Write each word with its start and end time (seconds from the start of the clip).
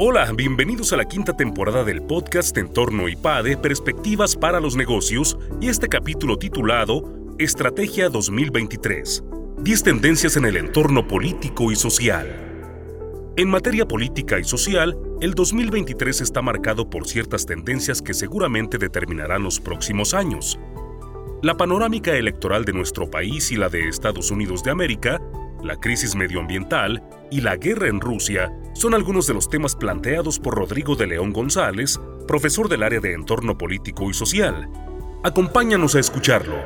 Hola, 0.00 0.30
bienvenidos 0.32 0.92
a 0.92 0.96
la 0.96 1.06
quinta 1.06 1.36
temporada 1.36 1.82
del 1.82 2.02
podcast 2.02 2.56
Entorno 2.56 3.08
IPADE 3.08 3.56
Perspectivas 3.56 4.36
para 4.36 4.60
los 4.60 4.76
Negocios 4.76 5.36
y 5.60 5.68
este 5.68 5.88
capítulo 5.88 6.38
titulado 6.38 7.34
Estrategia 7.36 8.08
2023. 8.08 9.24
10 9.58 9.82
tendencias 9.82 10.36
en 10.36 10.44
el 10.44 10.56
entorno 10.56 11.08
político 11.08 11.72
y 11.72 11.74
social. 11.74 13.32
En 13.36 13.50
materia 13.50 13.88
política 13.88 14.38
y 14.38 14.44
social, 14.44 14.96
el 15.20 15.34
2023 15.34 16.20
está 16.20 16.42
marcado 16.42 16.88
por 16.88 17.08
ciertas 17.08 17.44
tendencias 17.44 18.00
que 18.00 18.14
seguramente 18.14 18.78
determinarán 18.78 19.42
los 19.42 19.58
próximos 19.58 20.14
años. 20.14 20.60
La 21.42 21.56
panorámica 21.56 22.14
electoral 22.14 22.64
de 22.64 22.72
nuestro 22.72 23.10
país 23.10 23.50
y 23.50 23.56
la 23.56 23.68
de 23.68 23.88
Estados 23.88 24.30
Unidos 24.30 24.62
de 24.62 24.70
América 24.70 25.20
la 25.62 25.76
crisis 25.76 26.14
medioambiental 26.14 27.02
y 27.30 27.40
la 27.40 27.56
guerra 27.56 27.88
en 27.88 28.00
Rusia 28.00 28.52
son 28.74 28.94
algunos 28.94 29.26
de 29.26 29.34
los 29.34 29.48
temas 29.48 29.74
planteados 29.74 30.38
por 30.38 30.54
Rodrigo 30.54 30.96
de 30.96 31.06
León 31.06 31.32
González, 31.32 32.00
profesor 32.26 32.68
del 32.68 32.82
área 32.82 33.00
de 33.00 33.12
entorno 33.12 33.58
político 33.58 34.08
y 34.08 34.14
social. 34.14 34.70
Acompáñanos 35.24 35.94
a 35.94 36.00
escucharlo. 36.00 36.56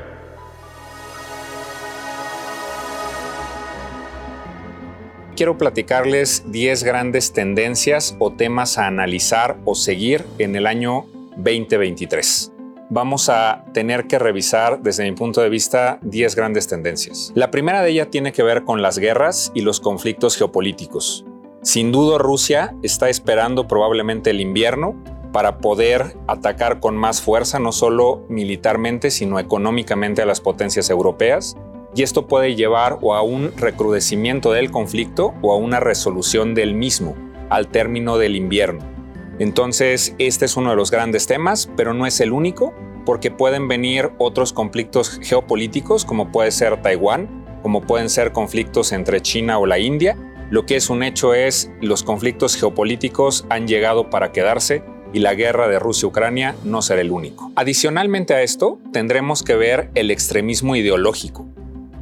Quiero 5.34 5.56
platicarles 5.56 6.44
10 6.52 6.84
grandes 6.84 7.32
tendencias 7.32 8.14
o 8.18 8.32
temas 8.32 8.76
a 8.78 8.86
analizar 8.86 9.58
o 9.64 9.74
seguir 9.74 10.24
en 10.38 10.56
el 10.56 10.66
año 10.66 11.06
2023 11.36 12.51
vamos 12.92 13.30
a 13.30 13.64
tener 13.72 14.06
que 14.06 14.18
revisar 14.18 14.82
desde 14.82 15.04
mi 15.04 15.12
punto 15.12 15.40
de 15.40 15.48
vista 15.48 15.98
10 16.02 16.36
grandes 16.36 16.68
tendencias. 16.68 17.32
La 17.34 17.50
primera 17.50 17.80
de 17.80 17.90
ellas 17.90 18.08
tiene 18.10 18.32
que 18.32 18.42
ver 18.42 18.64
con 18.64 18.82
las 18.82 18.98
guerras 18.98 19.50
y 19.54 19.62
los 19.62 19.80
conflictos 19.80 20.36
geopolíticos. 20.36 21.24
Sin 21.62 21.90
duda 21.90 22.18
Rusia 22.18 22.76
está 22.82 23.08
esperando 23.08 23.66
probablemente 23.66 24.28
el 24.28 24.42
invierno 24.42 24.94
para 25.32 25.56
poder 25.56 26.18
atacar 26.26 26.80
con 26.80 26.94
más 26.94 27.22
fuerza, 27.22 27.58
no 27.58 27.72
solo 27.72 28.26
militarmente, 28.28 29.10
sino 29.10 29.38
económicamente 29.38 30.20
a 30.20 30.26
las 30.26 30.42
potencias 30.42 30.90
europeas. 30.90 31.56
Y 31.94 32.02
esto 32.02 32.26
puede 32.26 32.56
llevar 32.56 32.98
o 33.00 33.14
a 33.14 33.22
un 33.22 33.56
recrudecimiento 33.56 34.52
del 34.52 34.70
conflicto 34.70 35.32
o 35.40 35.54
a 35.54 35.56
una 35.56 35.80
resolución 35.80 36.54
del 36.54 36.74
mismo 36.74 37.16
al 37.48 37.68
término 37.68 38.18
del 38.18 38.36
invierno. 38.36 38.92
Entonces, 39.38 40.14
este 40.18 40.44
es 40.44 40.56
uno 40.56 40.70
de 40.70 40.76
los 40.76 40.90
grandes 40.90 41.26
temas, 41.26 41.70
pero 41.76 41.94
no 41.94 42.06
es 42.06 42.20
el 42.20 42.32
único, 42.32 42.74
porque 43.04 43.30
pueden 43.30 43.68
venir 43.68 44.10
otros 44.18 44.52
conflictos 44.52 45.18
geopolíticos, 45.22 46.04
como 46.04 46.32
puede 46.32 46.50
ser 46.50 46.80
Taiwán, 46.82 47.60
como 47.62 47.82
pueden 47.82 48.10
ser 48.10 48.32
conflictos 48.32 48.92
entre 48.92 49.20
China 49.20 49.58
o 49.58 49.66
la 49.66 49.78
India. 49.78 50.16
Lo 50.50 50.66
que 50.66 50.76
es 50.76 50.90
un 50.90 51.02
hecho 51.02 51.34
es 51.34 51.70
los 51.80 52.02
conflictos 52.02 52.56
geopolíticos 52.56 53.46
han 53.48 53.66
llegado 53.66 54.10
para 54.10 54.32
quedarse 54.32 54.84
y 55.12 55.20
la 55.20 55.34
guerra 55.34 55.68
de 55.68 55.78
Rusia-Ucrania 55.78 56.56
no 56.64 56.82
será 56.82 57.00
el 57.00 57.10
único. 57.10 57.52
Adicionalmente 57.56 58.34
a 58.34 58.42
esto, 58.42 58.78
tendremos 58.92 59.42
que 59.42 59.56
ver 59.56 59.90
el 59.94 60.10
extremismo 60.10 60.76
ideológico. 60.76 61.46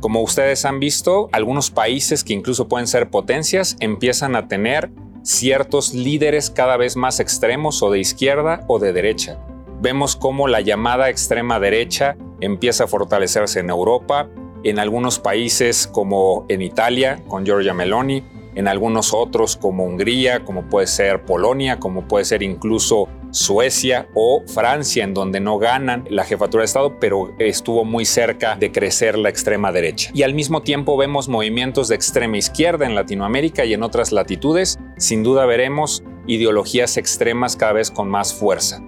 Como 0.01 0.23
ustedes 0.23 0.65
han 0.65 0.81
visto, 0.81 1.29
algunos 1.33 1.71
países 1.71 2.25
que 2.25 2.33
incluso 2.33 2.69
pueden 2.69 2.87
ser 2.87 3.11
potencias 3.11 3.77
empiezan 3.81 4.35
a 4.35 4.49
tener 4.49 4.91
ciertos 5.23 5.93
líderes 5.93 6.51
cada 6.51 6.77
vez 6.77 6.97
más 6.97 7.21
extremos 7.21 7.83
o 7.83 7.91
de 7.91 8.01
izquierda 8.01 8.65
o 8.69 8.79
de 8.79 8.93
derecha. 8.93 9.39
Vemos 9.81 10.15
cómo 10.15 10.47
la 10.47 10.61
llamada 10.61 11.09
extrema 11.09 11.59
derecha 11.59 12.15
empieza 12.43 12.85
a 12.85 12.87
fortalecerse 12.87 13.61
en 13.61 13.71
Europa, 13.71 14.29
en 14.63 14.79
algunos 14.79 15.19
países 15.19 15.87
como 15.87 16.45
en 16.51 16.61
Italia 16.61 17.23
con 17.29 17.47
Giorgia 17.47 17.73
Meloni, 17.73 18.23
en 18.55 18.69
algunos 18.69 19.15
otros 19.15 19.57
como 19.57 19.85
Hungría, 19.85 20.45
como 20.45 20.69
puede 20.69 20.87
ser 20.87 21.25
Polonia, 21.25 21.81
como 21.81 22.07
puede 22.07 22.27
ser 22.27 22.43
incluso 22.43 23.09
Suecia 23.31 24.07
o 24.15 24.43
Francia, 24.47 25.03
en 25.03 25.15
donde 25.15 25.41
no 25.41 25.57
ganan 25.57 26.05
la 26.11 26.25
jefatura 26.25 26.61
de 26.61 26.67
Estado, 26.67 27.01
pero 27.01 27.35
estuvo 27.39 27.87
muy 27.87 28.05
cerca 28.05 28.57
de 28.57 28.73
crecer 28.73 29.17
la 29.17 29.31
extrema 29.31 29.73
derecha. 29.73 30.11
Y 30.13 30.25
al 30.25 30.35
mismo 30.35 30.61
tiempo 30.61 30.99
vemos 30.99 31.31
movimientos 31.31 31.89
de 31.89 31.95
extrema 31.95 32.37
izquierda 32.37 32.85
en 32.85 32.95
Latinoamérica 32.95 33.65
y 33.65 33.73
en 33.73 33.83
otras 33.83 34.13
latitudes. 34.13 34.79
Sin 34.99 35.23
duda 35.23 35.47
veremos 35.47 36.03
ideologías 36.27 36.99
extremas 36.99 37.57
cada 37.57 37.73
vez 37.73 37.91
con 37.91 38.11
más 38.11 38.35
fuerza. 38.35 38.83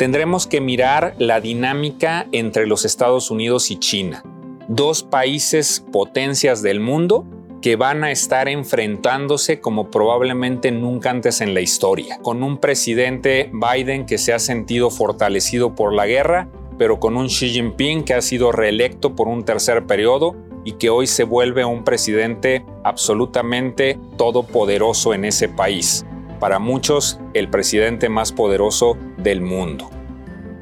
Tendremos 0.00 0.46
que 0.46 0.62
mirar 0.62 1.14
la 1.18 1.42
dinámica 1.42 2.26
entre 2.32 2.66
los 2.66 2.86
Estados 2.86 3.30
Unidos 3.30 3.70
y 3.70 3.78
China, 3.78 4.22
dos 4.66 5.02
países 5.02 5.84
potencias 5.92 6.62
del 6.62 6.80
mundo 6.80 7.26
que 7.60 7.76
van 7.76 8.02
a 8.02 8.10
estar 8.10 8.48
enfrentándose 8.48 9.60
como 9.60 9.90
probablemente 9.90 10.70
nunca 10.70 11.10
antes 11.10 11.42
en 11.42 11.52
la 11.52 11.60
historia, 11.60 12.18
con 12.22 12.42
un 12.42 12.56
presidente 12.56 13.52
Biden 13.52 14.06
que 14.06 14.16
se 14.16 14.32
ha 14.32 14.38
sentido 14.38 14.88
fortalecido 14.88 15.74
por 15.74 15.92
la 15.92 16.06
guerra, 16.06 16.48
pero 16.78 16.98
con 16.98 17.18
un 17.18 17.26
Xi 17.26 17.50
Jinping 17.50 18.02
que 18.04 18.14
ha 18.14 18.22
sido 18.22 18.52
reelecto 18.52 19.14
por 19.14 19.28
un 19.28 19.44
tercer 19.44 19.84
periodo 19.84 20.34
y 20.64 20.72
que 20.72 20.88
hoy 20.88 21.06
se 21.08 21.24
vuelve 21.24 21.66
un 21.66 21.84
presidente 21.84 22.64
absolutamente 22.84 23.98
todopoderoso 24.16 25.12
en 25.12 25.26
ese 25.26 25.50
país. 25.50 26.06
Para 26.40 26.58
muchos, 26.58 27.20
el 27.34 27.50
presidente 27.50 28.08
más 28.08 28.32
poderoso 28.32 28.96
del 29.22 29.40
mundo. 29.40 29.90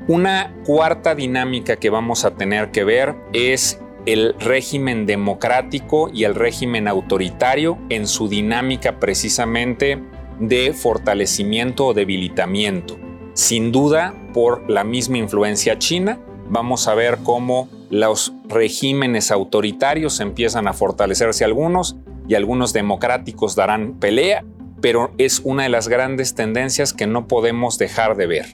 Una 0.09 0.55
cuarta 0.65 1.15
dinámica 1.15 1.77
que 1.77 1.91
vamos 1.91 2.25
a 2.25 2.33
tener 2.33 2.71
que 2.71 2.85
ver 2.85 3.15
es 3.33 3.81
el 4.07 4.35
régimen 4.39 5.05
democrático 5.05 6.09
y 6.13 6.25
el 6.25 6.35
régimen 6.35 6.89
autoritario 6.89 7.77
en 7.91 8.07
su 8.07 8.29
dinámica 8.29 9.01
precisamente 9.01 10.03
de 10.41 10.73
fortalecimiento 10.73 11.87
o 11.87 11.95
debilitamiento. 11.95 12.97
Sin 13.35 13.71
duda, 13.71 14.15
por 14.33 14.69
la 14.71 14.83
misma 14.83 15.19
influencia 15.19 15.79
china, 15.79 16.19
vamos 16.49 16.89
a 16.89 16.95
ver 16.95 17.19
cómo 17.23 17.69
los 17.91 18.33
regímenes 18.49 19.31
autoritarios 19.31 20.21
empiezan 20.21 20.69
a 20.69 20.73
fortalecerse 20.73 21.45
algunos 21.45 21.97
y 22.27 22.35
algunos 22.35 22.73
democráticos 22.73 23.57
darán 23.57 23.95
pelea, 23.95 24.45
pero 24.81 25.13
es 25.19 25.41
una 25.45 25.65
de 25.65 25.69
las 25.69 25.89
grandes 25.89 26.35
tendencias 26.35 26.93
que 26.93 27.07
no 27.07 27.27
podemos 27.29 27.79
dejar 27.79 28.17
de 28.17 28.27
ver. 28.27 28.47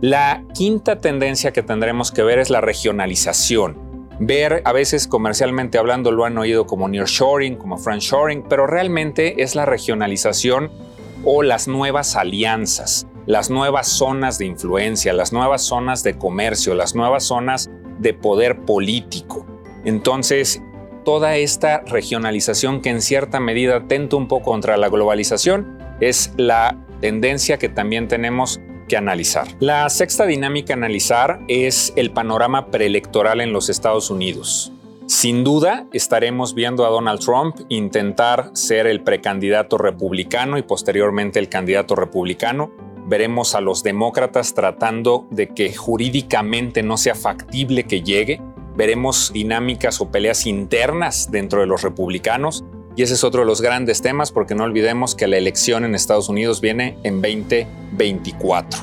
La 0.00 0.44
quinta 0.54 1.00
tendencia 1.00 1.52
que 1.52 1.62
tendremos 1.62 2.10
que 2.10 2.22
ver 2.22 2.38
es 2.38 2.50
la 2.50 2.60
regionalización 2.60 3.92
ver, 4.18 4.62
a 4.64 4.72
veces 4.72 5.08
comercialmente 5.08 5.78
hablando 5.78 6.12
lo 6.12 6.24
han 6.24 6.38
oído 6.38 6.66
como 6.66 6.88
nearshoring, 6.88 7.56
como 7.56 7.76
friendshoring, 7.76 8.44
pero 8.48 8.66
realmente 8.66 9.42
es 9.42 9.54
la 9.54 9.66
regionalización 9.66 10.70
o 11.24 11.42
las 11.42 11.68
nuevas 11.68 12.16
alianzas, 12.16 13.06
las 13.26 13.50
nuevas 13.50 13.88
zonas 13.88 14.38
de 14.38 14.46
influencia, 14.46 15.12
las 15.12 15.32
nuevas 15.32 15.62
zonas 15.62 16.02
de 16.02 16.16
comercio, 16.16 16.74
las 16.74 16.94
nuevas 16.94 17.24
zonas 17.24 17.70
de 17.98 18.14
poder 18.14 18.60
político. 18.60 19.46
Entonces, 19.84 20.62
toda 21.04 21.36
esta 21.36 21.80
regionalización 21.80 22.80
que 22.80 22.90
en 22.90 23.02
cierta 23.02 23.40
medida 23.40 23.76
atenta 23.76 24.16
un 24.16 24.28
poco 24.28 24.50
contra 24.50 24.76
la 24.76 24.88
globalización 24.88 25.78
es 26.00 26.32
la 26.36 26.78
tendencia 27.00 27.58
que 27.58 27.68
también 27.68 28.08
tenemos 28.08 28.60
analizar. 28.96 29.48
La 29.60 29.88
sexta 29.88 30.26
dinámica 30.26 30.74
a 30.74 30.76
analizar 30.76 31.40
es 31.48 31.92
el 31.96 32.12
panorama 32.12 32.66
preelectoral 32.66 33.40
en 33.40 33.52
los 33.52 33.68
Estados 33.68 34.10
Unidos. 34.10 34.72
Sin 35.06 35.44
duda, 35.44 35.86
estaremos 35.92 36.54
viendo 36.54 36.86
a 36.86 36.88
Donald 36.88 37.20
Trump 37.20 37.56
intentar 37.68 38.50
ser 38.54 38.86
el 38.86 39.02
precandidato 39.02 39.76
republicano 39.76 40.58
y 40.58 40.62
posteriormente 40.62 41.38
el 41.38 41.48
candidato 41.48 41.94
republicano. 41.94 42.70
Veremos 43.06 43.54
a 43.54 43.60
los 43.60 43.82
demócratas 43.82 44.54
tratando 44.54 45.26
de 45.30 45.48
que 45.48 45.74
jurídicamente 45.74 46.82
no 46.82 46.96
sea 46.96 47.14
factible 47.14 47.84
que 47.84 48.02
llegue. 48.02 48.40
Veremos 48.76 49.32
dinámicas 49.32 50.00
o 50.00 50.10
peleas 50.10 50.46
internas 50.46 51.30
dentro 51.30 51.60
de 51.60 51.66
los 51.66 51.82
republicanos. 51.82 52.64
Y 52.96 53.02
ese 53.02 53.14
es 53.14 53.24
otro 53.24 53.40
de 53.40 53.46
los 53.46 53.60
grandes 53.60 54.02
temas 54.02 54.32
porque 54.32 54.54
no 54.54 54.64
olvidemos 54.64 55.14
que 55.14 55.26
la 55.26 55.38
elección 55.38 55.84
en 55.84 55.94
Estados 55.94 56.28
Unidos 56.28 56.60
viene 56.60 56.98
en 57.04 57.22
2024. 57.22 58.80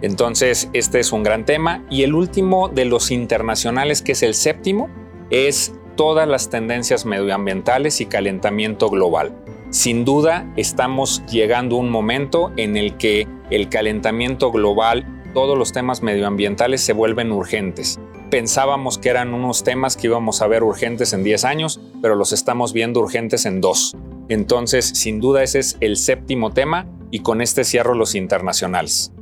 Entonces, 0.00 0.68
este 0.72 1.00
es 1.00 1.12
un 1.12 1.22
gran 1.22 1.44
tema. 1.44 1.84
Y 1.90 2.02
el 2.02 2.14
último 2.14 2.68
de 2.68 2.84
los 2.84 3.10
internacionales, 3.10 4.02
que 4.02 4.12
es 4.12 4.22
el 4.22 4.34
séptimo, 4.34 4.88
es 5.30 5.74
todas 5.96 6.28
las 6.28 6.50
tendencias 6.50 7.04
medioambientales 7.04 8.00
y 8.00 8.06
calentamiento 8.06 8.88
global. 8.88 9.32
Sin 9.70 10.04
duda, 10.04 10.50
estamos 10.56 11.26
llegando 11.26 11.76
a 11.76 11.80
un 11.80 11.90
momento 11.90 12.52
en 12.56 12.76
el 12.76 12.96
que 12.96 13.26
el 13.50 13.68
calentamiento 13.68 14.50
global, 14.52 15.04
todos 15.34 15.58
los 15.58 15.72
temas 15.72 16.02
medioambientales 16.02 16.80
se 16.80 16.92
vuelven 16.92 17.32
urgentes. 17.32 18.00
Pensábamos 18.30 18.98
que 18.98 19.08
eran 19.08 19.32
unos 19.32 19.64
temas 19.64 19.96
que 19.96 20.06
íbamos 20.06 20.42
a 20.42 20.46
ver 20.46 20.62
urgentes 20.62 21.14
en 21.14 21.24
10 21.24 21.44
años, 21.46 21.80
pero 22.02 22.14
los 22.14 22.32
estamos 22.32 22.74
viendo 22.74 23.00
urgentes 23.00 23.46
en 23.46 23.62
2. 23.62 23.96
Entonces, 24.28 24.84
sin 24.84 25.18
duda, 25.18 25.42
ese 25.42 25.60
es 25.60 25.78
el 25.80 25.96
séptimo 25.96 26.52
tema 26.52 26.86
y 27.10 27.20
con 27.20 27.40
este 27.40 27.64
cierro 27.64 27.94
los 27.94 28.14
internacionales. 28.14 29.12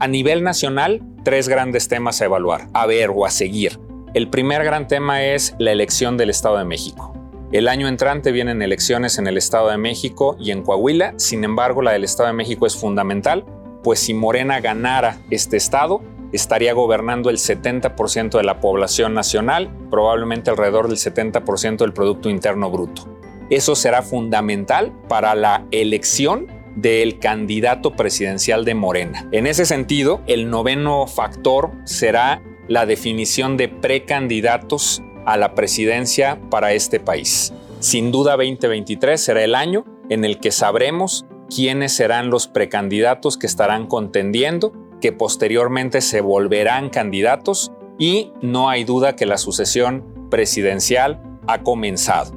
A 0.00 0.08
nivel 0.08 0.42
nacional, 0.42 1.00
tres 1.22 1.48
grandes 1.48 1.86
temas 1.86 2.20
a 2.20 2.24
evaluar, 2.24 2.66
a 2.72 2.86
ver 2.86 3.10
o 3.14 3.24
a 3.24 3.30
seguir. 3.30 3.78
El 4.14 4.28
primer 4.30 4.64
gran 4.64 4.88
tema 4.88 5.24
es 5.24 5.54
la 5.58 5.70
elección 5.70 6.16
del 6.16 6.30
Estado 6.30 6.58
de 6.58 6.64
México. 6.64 7.14
El 7.52 7.68
año 7.68 7.86
entrante 7.86 8.32
vienen 8.32 8.62
elecciones 8.62 9.18
en 9.18 9.28
el 9.28 9.38
Estado 9.38 9.68
de 9.68 9.78
México 9.78 10.36
y 10.40 10.50
en 10.50 10.62
Coahuila, 10.62 11.14
sin 11.16 11.44
embargo 11.44 11.82
la 11.82 11.92
del 11.92 12.02
Estado 12.02 12.26
de 12.28 12.32
México 12.32 12.66
es 12.66 12.74
fundamental, 12.74 13.44
pues 13.84 14.00
si 14.00 14.12
Morena 14.14 14.58
ganara 14.58 15.20
este 15.30 15.56
estado, 15.56 16.02
estaría 16.36 16.72
gobernando 16.72 17.30
el 17.30 17.38
70% 17.38 18.36
de 18.36 18.44
la 18.44 18.60
población 18.60 19.14
nacional, 19.14 19.70
probablemente 19.90 20.50
alrededor 20.50 20.88
del 20.88 20.98
70% 20.98 21.78
del 21.78 21.92
Producto 21.92 22.30
Interno 22.30 22.70
Bruto. 22.70 23.08
Eso 23.50 23.74
será 23.74 24.02
fundamental 24.02 24.92
para 25.08 25.34
la 25.34 25.66
elección 25.70 26.46
del 26.76 27.18
candidato 27.18 27.92
presidencial 27.92 28.64
de 28.64 28.74
Morena. 28.74 29.28
En 29.32 29.46
ese 29.46 29.66
sentido, 29.66 30.20
el 30.26 30.50
noveno 30.50 31.06
factor 31.06 31.72
será 31.84 32.42
la 32.68 32.86
definición 32.86 33.56
de 33.56 33.68
precandidatos 33.68 35.02
a 35.24 35.36
la 35.36 35.54
presidencia 35.54 36.40
para 36.50 36.72
este 36.72 37.00
país. 37.00 37.52
Sin 37.80 38.12
duda 38.12 38.36
2023 38.36 39.20
será 39.20 39.42
el 39.42 39.54
año 39.54 39.84
en 40.08 40.24
el 40.24 40.38
que 40.38 40.50
sabremos 40.50 41.24
quiénes 41.54 41.92
serán 41.92 42.30
los 42.30 42.48
precandidatos 42.48 43.36
que 43.36 43.46
estarán 43.46 43.86
contendiendo, 43.86 44.72
que 45.00 45.12
posteriormente 45.12 46.00
se 46.00 46.20
volverán 46.20 46.90
candidatos 46.90 47.72
y 47.98 48.32
no 48.42 48.68
hay 48.68 48.84
duda 48.84 49.16
que 49.16 49.26
la 49.26 49.38
sucesión 49.38 50.04
presidencial 50.30 51.22
ha 51.46 51.62
comenzado. 51.62 52.32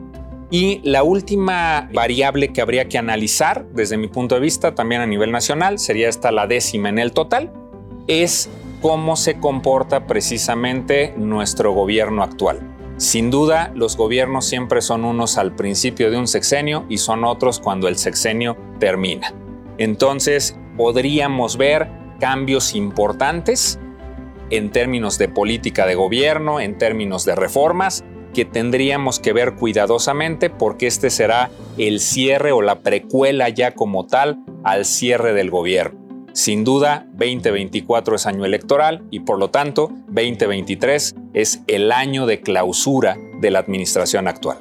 Y 0.52 0.82
la 0.84 1.04
última 1.04 1.90
variable 1.94 2.52
que 2.52 2.62
habría 2.62 2.90
que 2.90 2.98
analizar 2.98 3.68
desde 3.74 3.98
mi 3.98 4.08
punto 4.08 4.36
de 4.36 4.42
vista, 4.42 4.74
también 4.74 5.02
a 5.02 5.06
nivel 5.06 5.32
nacional, 5.32 5.78
sería 5.78 6.10
esta 6.10 6.32
la 6.32 6.48
décima 6.48 6.90
en 6.90 6.98
el 6.98 7.12
total, 7.12 7.52
es 8.08 8.50
cómo 8.82 9.16
se 9.16 9.40
comporta 9.40 10.08
precisamente 10.08 11.14
nuestro 11.18 11.74
gobierno 11.74 12.24
actual. 12.24 12.60
Sin 12.98 13.30
duda, 13.30 13.72
los 13.76 13.96
gobiernos 13.96 14.46
siempre 14.46 14.82
son 14.82 15.06
unos 15.06 15.38
al 15.38 15.56
principio 15.56 16.10
de 16.10 16.18
un 16.18 16.28
sexenio 16.28 16.86
y 16.90 16.98
son 16.98 17.24
otros 17.24 17.60
cuando 17.60 17.88
el 17.88 17.96
sexenio 17.96 18.58
termina. 18.80 19.34
Entonces, 19.78 20.58
podríamos 20.76 21.58
ver 21.58 21.88
cambios 22.20 22.76
importantes 22.76 23.80
en 24.50 24.72
términos 24.72 25.18
de 25.18 25.30
política 25.30 25.86
de 25.86 25.96
gobierno, 25.96 26.60
en 26.60 26.78
términos 26.78 27.26
de 27.26 27.36
reformas, 27.36 28.04
que 28.34 28.46
tendríamos 28.46 29.20
que 29.20 29.34
ver 29.34 29.56
cuidadosamente 29.56 30.50
porque 30.50 30.88
este 30.88 31.10
será 31.10 31.50
el 31.78 32.00
cierre 32.00 32.52
o 32.52 32.62
la 32.62 32.80
precuela 32.80 33.50
ya 33.50 33.74
como 33.74 34.06
tal 34.06 34.40
al 34.64 34.86
cierre 34.86 35.34
del 35.34 35.50
gobierno. 35.50 36.00
Sin 36.34 36.64
duda, 36.64 37.08
2024 37.14 38.16
es 38.16 38.26
año 38.28 38.46
electoral 38.46 39.04
y 39.10 39.22
por 39.22 39.40
lo 39.40 39.50
tanto 39.50 39.92
2023 40.10 41.16
es 41.34 41.62
el 41.68 41.92
año 41.92 42.28
de 42.28 42.42
clausura 42.42 43.18
de 43.42 43.52
la 43.52 43.60
administración 43.60 44.28
actual. 44.28 44.58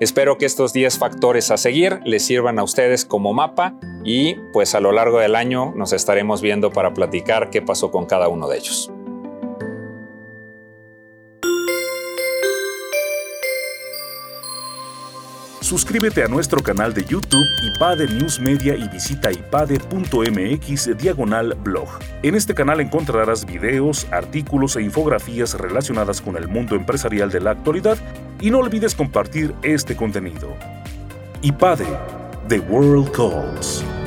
Espero 0.00 0.38
que 0.38 0.46
estos 0.46 0.72
10 0.72 0.96
factores 0.98 1.50
a 1.50 1.56
seguir 1.56 2.00
les 2.04 2.24
sirvan 2.24 2.60
a 2.60 2.62
ustedes 2.62 3.04
como 3.04 3.34
mapa 3.34 3.74
y 4.04 4.34
pues 4.52 4.74
a 4.74 4.80
lo 4.80 4.92
largo 4.92 5.18
del 5.18 5.34
año 5.34 5.72
nos 5.74 5.92
estaremos 5.92 6.40
viendo 6.42 6.70
para 6.70 6.94
platicar 6.94 7.50
qué 7.50 7.62
pasó 7.62 7.90
con 7.90 8.06
cada 8.06 8.28
uno 8.28 8.48
de 8.48 8.58
ellos. 8.58 8.90
Suscríbete 15.68 16.24
a 16.24 16.28
nuestro 16.28 16.62
canal 16.62 16.94
de 16.94 17.04
YouTube 17.04 17.44
IPADE 17.62 18.06
News 18.08 18.40
Media 18.40 18.74
y 18.74 18.88
visita 18.88 19.30
ipade.mx 19.30 20.96
diagonal 20.96 21.52
blog. 21.62 21.90
En 22.22 22.34
este 22.36 22.54
canal 22.54 22.80
encontrarás 22.80 23.44
videos, 23.44 24.06
artículos 24.10 24.76
e 24.76 24.82
infografías 24.82 25.52
relacionadas 25.58 26.22
con 26.22 26.38
el 26.38 26.48
mundo 26.48 26.74
empresarial 26.74 27.30
de 27.30 27.40
la 27.40 27.50
actualidad 27.50 27.98
y 28.40 28.50
no 28.50 28.60
olvides 28.60 28.94
compartir 28.94 29.54
este 29.62 29.94
contenido. 29.94 30.48
IPADE, 31.42 31.84
The 32.48 32.60
World 32.60 33.12
Calls. 33.12 33.97